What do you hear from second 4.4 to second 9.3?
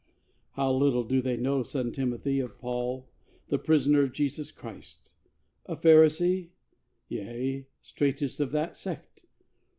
Christ. A Pharisee? Yea, straitest of that sect.